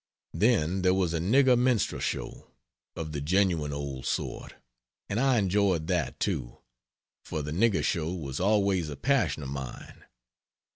[0.33, 2.47] Then there was a nigger minstrel show,
[2.95, 4.55] of the genuine old sort,
[5.07, 6.57] and I enjoyed that, too,
[7.23, 10.05] for the nigger show was always a passion of mine.